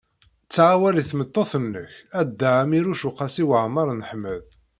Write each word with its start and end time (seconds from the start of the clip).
Ttaɣ 0.45 0.69
awal 0.75 0.95
i 1.01 1.03
tmeṭṭut-nnek 1.09 1.93
a 2.19 2.21
Dda 2.27 2.49
Ɛmiiruc 2.63 3.03
u 3.09 3.11
Qasi 3.17 3.43
Waɛmer 3.49 3.87
n 3.93 4.01
Ḥmed. 4.09 4.43